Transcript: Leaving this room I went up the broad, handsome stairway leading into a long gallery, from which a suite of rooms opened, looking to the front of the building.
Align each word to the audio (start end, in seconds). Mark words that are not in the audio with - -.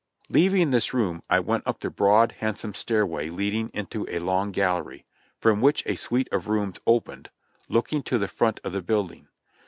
Leaving 0.29 0.71
this 0.71 0.95
room 0.95 1.21
I 1.29 1.39
went 1.39 1.61
up 1.67 1.79
the 1.81 1.91
broad, 1.91 2.31
handsome 2.39 2.73
stairway 2.73 3.29
leading 3.29 3.69
into 3.69 4.07
a 4.09 4.17
long 4.17 4.51
gallery, 4.51 5.05
from 5.37 5.61
which 5.61 5.83
a 5.85 5.95
suite 5.95 6.27
of 6.31 6.47
rooms 6.47 6.77
opened, 6.87 7.29
looking 7.69 8.01
to 8.05 8.17
the 8.17 8.27
front 8.27 8.59
of 8.63 8.71
the 8.71 8.81
building. 8.81 9.27